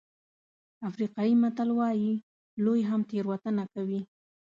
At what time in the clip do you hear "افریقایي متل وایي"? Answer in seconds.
0.89-2.13